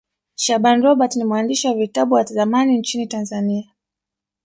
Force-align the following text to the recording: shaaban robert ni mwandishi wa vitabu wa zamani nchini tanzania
shaaban 0.35 0.81
robert 0.81 1.15
ni 1.15 1.23
mwandishi 1.23 1.67
wa 1.67 1.73
vitabu 1.73 2.13
wa 2.15 2.23
zamani 2.23 2.77
nchini 2.77 3.07
tanzania 3.07 3.63